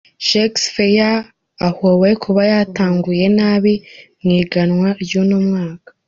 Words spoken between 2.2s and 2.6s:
kuba